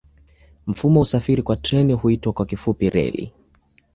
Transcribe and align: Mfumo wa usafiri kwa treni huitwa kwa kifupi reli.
Mfumo 0.67 0.99
wa 0.99 1.01
usafiri 1.01 1.41
kwa 1.41 1.55
treni 1.55 1.93
huitwa 1.93 2.33
kwa 2.33 2.45
kifupi 2.45 2.89
reli. 2.89 3.33